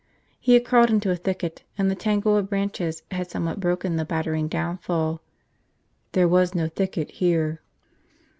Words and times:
He 0.39 0.55
had 0.55 0.65
crawled 0.65 0.89
into 0.89 1.11
a 1.11 1.15
thicket, 1.15 1.61
and 1.77 1.91
the 1.91 1.95
tangle 1.95 2.35
of 2.35 2.49
branches 2.49 3.03
had 3.11 3.29
somewhat 3.29 3.59
broken 3.59 3.97
the 3.97 4.03
battering 4.03 4.47
downfall. 4.47 5.21
There 6.13 6.27
was 6.27 6.55
no 6.55 6.67
thicket 6.67 7.11
here. 7.11 7.61